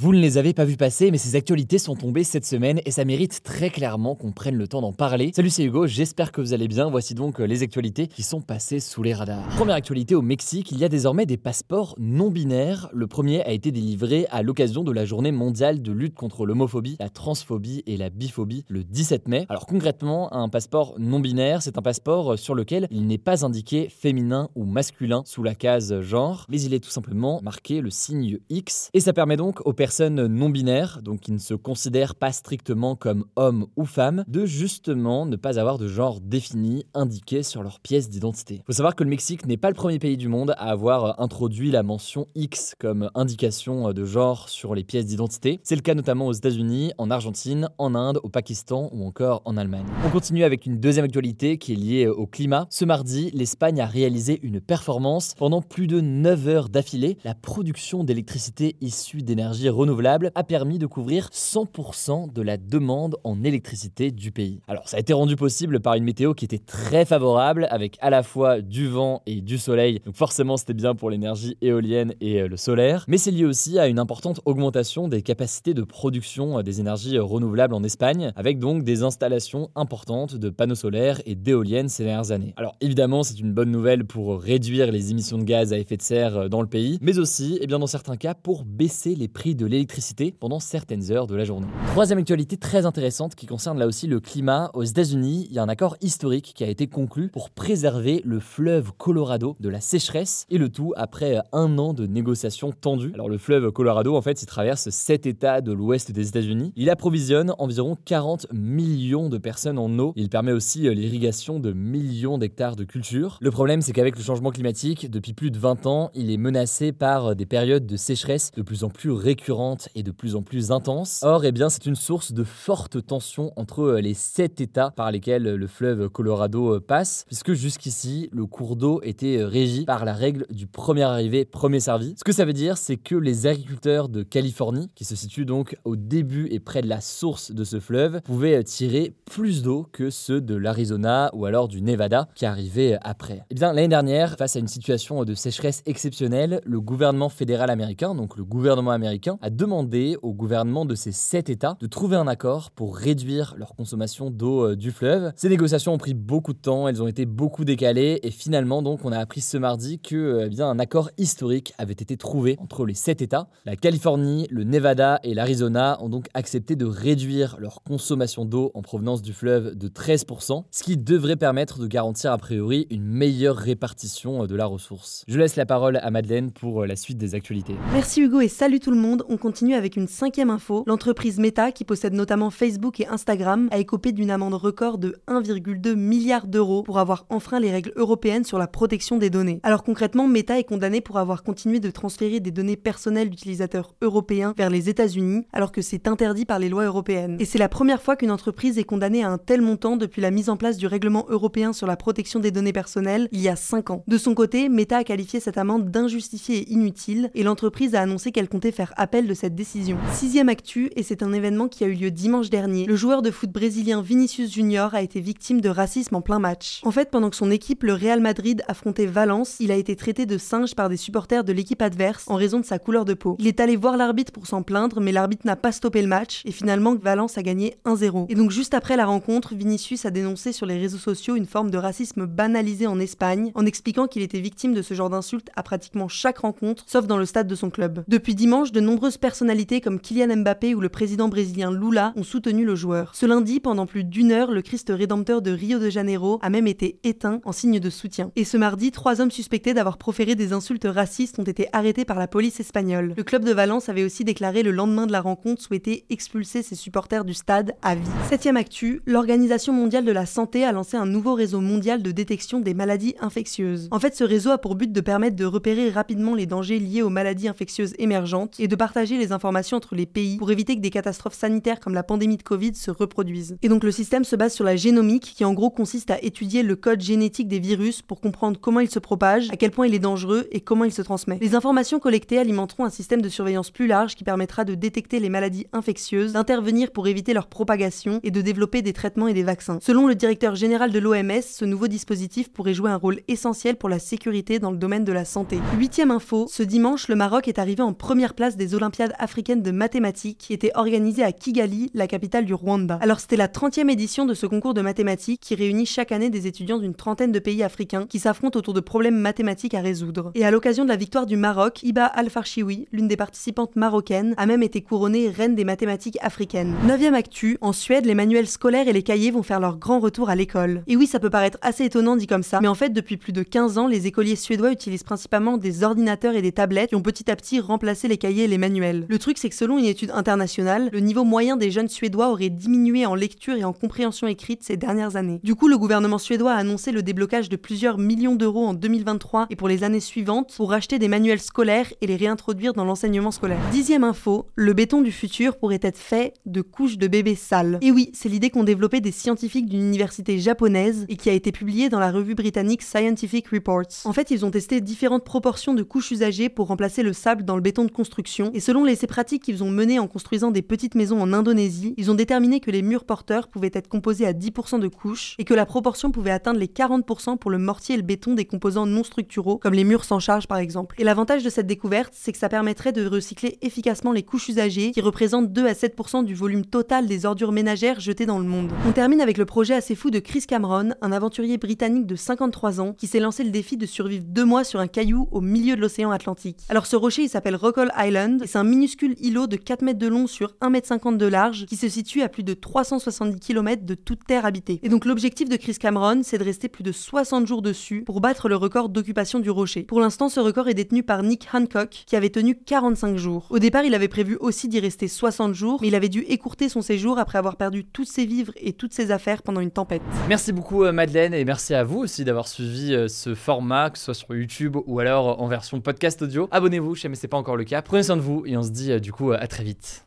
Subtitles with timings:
[0.00, 2.90] Vous ne les avez pas vus passer, mais ces actualités sont tombées cette semaine et
[2.90, 5.30] ça mérite très clairement qu'on prenne le temps d'en parler.
[5.36, 6.88] Salut, c'est Hugo, j'espère que vous allez bien.
[6.88, 9.46] Voici donc euh, les actualités qui sont passées sous les radars.
[9.56, 12.88] Première actualité au Mexique, il y a désormais des passeports non binaires.
[12.94, 16.96] Le premier a été délivré à l'occasion de la journée mondiale de lutte contre l'homophobie,
[16.98, 19.44] la transphobie et la biphobie le 17 mai.
[19.50, 23.90] Alors concrètement, un passeport non binaire, c'est un passeport sur lequel il n'est pas indiqué
[23.90, 28.38] féminin ou masculin sous la case genre, mais il est tout simplement marqué le signe
[28.48, 32.32] X et ça permet donc aux personnes non binaires, donc qui ne se considèrent pas
[32.32, 37.62] strictement comme hommes ou femmes, de justement ne pas avoir de genre défini indiqué sur
[37.62, 38.56] leur pièce d'identité.
[38.56, 41.20] Il faut savoir que le Mexique n'est pas le premier pays du monde à avoir
[41.20, 45.60] introduit la mention X comme indication de genre sur les pièces d'identité.
[45.64, 49.56] C'est le cas notamment aux États-Unis, en Argentine, en Inde, au Pakistan ou encore en
[49.56, 49.86] Allemagne.
[50.06, 52.66] On continue avec une deuxième actualité qui est liée au climat.
[52.70, 57.18] Ce mardi, l'Espagne a réalisé une performance pendant plus de 9 heures d'affilée.
[57.24, 63.42] La production d'électricité issue d'énergie renouvelable a permis de couvrir 100% de la demande en
[63.42, 64.60] électricité du pays.
[64.68, 68.10] Alors ça a été rendu possible par une météo qui était très favorable avec à
[68.10, 70.00] la fois du vent et du soleil.
[70.04, 73.78] Donc forcément c'était bien pour l'énergie éolienne et euh, le solaire, mais c'est lié aussi
[73.78, 78.58] à une importante augmentation des capacités de production euh, des énergies renouvelables en Espagne avec
[78.58, 82.54] donc des installations importantes de panneaux solaires et d'éoliennes ces dernières années.
[82.56, 86.02] Alors évidemment, c'est une bonne nouvelle pour réduire les émissions de gaz à effet de
[86.02, 89.28] serre euh, dans le pays, mais aussi et bien dans certains cas pour baisser les
[89.28, 91.66] prix de l'électricité pendant certaines heures de la journée.
[91.88, 94.70] Troisième actualité très intéressante qui concerne là aussi le climat.
[94.72, 98.40] Aux États-Unis, il y a un accord historique qui a été conclu pour préserver le
[98.40, 103.12] fleuve Colorado de la sécheresse et le tout après un an de négociations tendues.
[103.12, 106.72] Alors le fleuve Colorado, en fait, il traverse sept États de l'ouest des États-Unis.
[106.76, 110.14] Il approvisionne environ 40 millions de personnes en eau.
[110.16, 113.36] Il permet aussi l'irrigation de millions d'hectares de cultures.
[113.42, 116.92] Le problème, c'est qu'avec le changement climatique, depuis plus de 20 ans, il est menacé
[116.92, 119.49] par des périodes de sécheresse de plus en plus récurrentes
[119.94, 121.20] et de plus en plus intenses.
[121.22, 125.42] Or, eh bien, c'est une source de fortes tensions entre les sept États par lesquels
[125.42, 130.66] le fleuve Colorado passe, puisque jusqu'ici, le cours d'eau était régi par la règle du
[130.66, 132.14] premier arrivé, premier servi.
[132.16, 135.76] Ce que ça veut dire, c'est que les agriculteurs de Californie, qui se situent donc
[135.84, 140.10] au début et près de la source de ce fleuve, pouvaient tirer plus d'eau que
[140.10, 143.44] ceux de l'Arizona ou alors du Nevada qui arrivaient après.
[143.50, 148.14] Eh bien, l'année dernière, face à une situation de sécheresse exceptionnelle, le gouvernement fédéral américain,
[148.14, 152.26] donc le gouvernement américain, a demandé au gouvernement de ces sept États de trouver un
[152.26, 155.32] accord pour réduire leur consommation d'eau du fleuve.
[155.36, 159.04] Ces négociations ont pris beaucoup de temps, elles ont été beaucoup décalées et finalement donc
[159.04, 162.86] on a appris ce mardi que eh bien un accord historique avait été trouvé entre
[162.86, 163.48] les sept États.
[163.64, 168.82] La Californie, le Nevada et l'Arizona ont donc accepté de réduire leur consommation d'eau en
[168.82, 173.56] provenance du fleuve de 13%, ce qui devrait permettre de garantir a priori une meilleure
[173.56, 175.24] répartition de la ressource.
[175.28, 177.74] Je laisse la parole à Madeleine pour la suite des actualités.
[177.92, 179.24] Merci Hugo et salut tout le monde.
[179.32, 180.82] On continue avec une cinquième info.
[180.88, 185.94] L'entreprise Meta, qui possède notamment Facebook et Instagram, a écopé d'une amende record de 1,2
[185.94, 189.60] milliard d'euros pour avoir enfreint les règles européennes sur la protection des données.
[189.62, 194.52] Alors concrètement, Meta est condamné pour avoir continué de transférer des données personnelles d'utilisateurs européens
[194.56, 197.36] vers les États-Unis, alors que c'est interdit par les lois européennes.
[197.38, 200.32] Et c'est la première fois qu'une entreprise est condamnée à un tel montant depuis la
[200.32, 203.54] mise en place du règlement européen sur la protection des données personnelles il y a
[203.54, 204.02] 5 ans.
[204.08, 208.32] De son côté, Meta a qualifié cette amende d'injustifiée et inutile, et l'entreprise a annoncé
[208.32, 209.96] qu'elle comptait faire appel de cette décision.
[210.12, 213.30] Sixième actu, et c'est un événement qui a eu lieu dimanche dernier, le joueur de
[213.30, 216.80] foot brésilien Vinicius Junior a été victime de racisme en plein match.
[216.84, 220.26] En fait, pendant que son équipe, le Real Madrid, affrontait Valence, il a été traité
[220.26, 223.36] de singe par des supporters de l'équipe adverse en raison de sa couleur de peau.
[223.38, 226.42] Il est allé voir l'arbitre pour s'en plaindre, mais l'arbitre n'a pas stoppé le match,
[226.44, 228.26] et finalement Valence a gagné 1-0.
[228.28, 231.70] Et donc juste après la rencontre, Vinicius a dénoncé sur les réseaux sociaux une forme
[231.70, 235.62] de racisme banalisé en Espagne, en expliquant qu'il était victime de ce genre d'insultes à
[235.62, 238.04] pratiquement chaque rencontre, sauf dans le stade de son club.
[238.08, 242.64] Depuis dimanche, de nombreux personnalités comme Kylian Mbappé ou le président brésilien Lula ont soutenu
[242.64, 243.12] le joueur.
[243.14, 246.66] Ce lundi, pendant plus d'une heure, le Christ rédempteur de Rio de Janeiro a même
[246.66, 248.30] été éteint en signe de soutien.
[248.36, 252.18] Et ce mardi, trois hommes suspectés d'avoir proféré des insultes racistes ont été arrêtés par
[252.18, 253.14] la police espagnole.
[253.16, 256.74] Le club de Valence avait aussi déclaré le lendemain de la rencontre souhaiter expulser ses
[256.74, 258.02] supporters du stade à vie.
[258.28, 262.60] Septième actu, l'Organisation mondiale de la santé a lancé un nouveau réseau mondial de détection
[262.60, 263.88] des maladies infectieuses.
[263.90, 267.02] En fait, ce réseau a pour but de permettre de repérer rapidement les dangers liés
[267.02, 270.80] aux maladies infectieuses émergentes et de partager les informations entre les pays pour éviter que
[270.80, 273.56] des catastrophes sanitaires comme la pandémie de Covid se reproduisent.
[273.62, 276.62] Et donc le système se base sur la génomique qui en gros consiste à étudier
[276.62, 279.94] le code génétique des virus pour comprendre comment il se propage, à quel point il
[279.94, 281.38] est dangereux et comment il se transmet.
[281.40, 285.28] Les informations collectées alimenteront un système de surveillance plus large qui permettra de détecter les
[285.30, 289.78] maladies infectieuses, d'intervenir pour éviter leur propagation et de développer des traitements et des vaccins.
[289.80, 293.88] Selon le directeur général de l'OMS, ce nouveau dispositif pourrait jouer un rôle essentiel pour
[293.88, 295.58] la sécurité dans le domaine de la santé.
[295.76, 299.70] Huitième info, ce dimanche, le Maroc est arrivé en première place des Olympiades africaines de
[299.72, 302.98] mathématiques qui étaient organisées à Kigali, la capitale du Rwanda.
[303.02, 306.46] Alors c'était la 30e édition de ce concours de mathématiques qui réunit chaque année des
[306.46, 310.32] étudiants d'une trentaine de pays africains qui s'affrontent autour de problèmes mathématiques à résoudre.
[310.34, 314.46] Et à l'occasion de la victoire du Maroc, Iba Al-Farshiwi, l'une des participantes marocaines, a
[314.46, 316.74] même été couronnée reine des mathématiques africaines.
[316.86, 320.30] Neuvième actu, en Suède, les manuels scolaires et les cahiers vont faire leur grand retour
[320.30, 320.84] à l'école.
[320.86, 323.34] Et oui, ça peut paraître assez étonnant dit comme ça, mais en fait, depuis plus
[323.34, 327.02] de 15 ans, les écoliers suédois utilisent principalement des ordinateurs et des tablettes qui ont
[327.02, 328.69] petit à petit remplacé les cahiers et les manuels.
[329.08, 332.50] Le truc, c'est que selon une étude internationale, le niveau moyen des jeunes suédois aurait
[332.50, 335.40] diminué en lecture et en compréhension écrite ces dernières années.
[335.42, 339.46] Du coup, le gouvernement suédois a annoncé le déblocage de plusieurs millions d'euros en 2023
[339.50, 343.30] et pour les années suivantes pour racheter des manuels scolaires et les réintroduire dans l'enseignement
[343.30, 343.58] scolaire.
[343.72, 347.78] Dixième info, le béton du futur pourrait être fait de couches de bébés sales.
[347.80, 351.52] Et oui, c'est l'idée qu'ont développé des scientifiques d'une université japonaise et qui a été
[351.52, 354.04] publiée dans la revue britannique Scientific Reports.
[354.04, 357.56] En fait, ils ont testé différentes proportions de couches usagées pour remplacer le sable dans
[357.56, 360.94] le béton de construction selon les essais pratiques qu'ils ont menés en construisant des petites
[360.94, 364.80] maisons en Indonésie, ils ont déterminé que les murs porteurs pouvaient être composés à 10%
[364.80, 368.02] de couches et que la proportion pouvait atteindre les 40% pour le mortier et le
[368.02, 370.96] béton des composants non structuraux comme les murs sans charge par exemple.
[370.98, 374.90] Et l'avantage de cette découverte, c'est que ça permettrait de recycler efficacement les couches usagées
[374.90, 378.70] qui représentent 2 à 7% du volume total des ordures ménagères jetées dans le monde.
[378.86, 382.80] On termine avec le projet assez fou de Chris Cameron, un aventurier britannique de 53
[382.80, 385.76] ans qui s'est lancé le défi de survivre deux mois sur un caillou au milieu
[385.76, 386.58] de l'océan Atlantique.
[386.68, 390.00] Alors ce rocher il s'appelle Rockall Island et c'est un minuscule îlot de 4 mètres
[390.00, 393.38] de long sur 1 mètre 50 de large qui se situe à plus de 370
[393.38, 394.80] km de toute terre habitée.
[394.82, 398.20] Et donc l'objectif de Chris Cameron c'est de rester plus de 60 jours dessus pour
[398.20, 399.84] battre le record d'occupation du rocher.
[399.84, 403.46] Pour l'instant ce record est détenu par Nick Hancock qui avait tenu 45 jours.
[403.50, 406.68] Au départ il avait prévu aussi d'y rester 60 jours mais il avait dû écourter
[406.68, 410.02] son séjour après avoir perdu tous ses vivres et toutes ses affaires pendant une tempête.
[410.28, 413.98] Merci beaucoup euh, Madeleine et merci à vous aussi d'avoir suivi euh, ce format, que
[413.98, 416.48] ce soit sur YouTube ou alors en version podcast audio.
[416.50, 417.80] Abonnez-vous, si jamais c'est pas encore le cas.
[417.80, 420.06] Prenez soin de vous et on se dit euh, du coup à très vite.